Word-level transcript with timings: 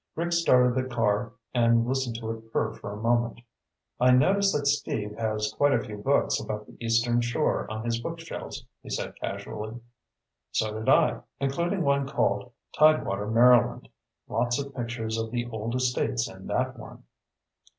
Rick 0.15 0.33
started 0.33 0.73
the 0.73 0.89
car 0.89 1.31
and 1.53 1.85
listened 1.85 2.15
to 2.15 2.31
it 2.31 2.51
purr 2.51 2.73
for 2.73 2.91
a 2.91 2.99
moment. 2.99 3.39
"I 3.99 4.09
noticed 4.09 4.51
that 4.55 4.65
Steve 4.65 5.15
has 5.15 5.53
quite 5.55 5.73
a 5.73 5.79
few 5.83 5.97
books 5.97 6.39
about 6.39 6.65
the 6.65 6.75
Eastern 6.83 7.21
Shore 7.21 7.69
on 7.69 7.85
his 7.85 8.01
bookshelves," 8.01 8.65
he 8.81 8.89
said 8.89 9.13
casually. 9.17 9.79
"So 10.53 10.73
did 10.73 10.89
I. 10.89 11.19
Including 11.39 11.83
one 11.83 12.07
called 12.09 12.51
Tidewater 12.75 13.27
Maryland. 13.27 13.89
Lots 14.27 14.57
of 14.57 14.73
pictures 14.75 15.19
of 15.19 15.29
the 15.29 15.45
old 15.51 15.75
estates 15.75 16.27
in 16.27 16.47
that 16.47 16.79
one." 16.79 17.03